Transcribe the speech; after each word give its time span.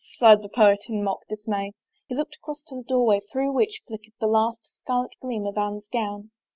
sighed 0.17 0.41
the 0.41 0.49
poet 0.49 0.85
in 0.89 1.03
mock 1.03 1.19
dismay. 1.29 1.73
He 2.07 2.15
looked 2.15 2.33
across 2.35 2.63
to 2.63 2.75
the 2.75 2.81
doorway 2.81 3.21
through 3.31 3.51
which 3.51 3.83
flickered 3.87 4.13
the 4.19 4.25
last 4.25 4.71
scarlet 4.81 5.11
gleam 5.21 5.45
of 5.45 5.59
Anne's 5.59 5.85
gown. 5.89 6.31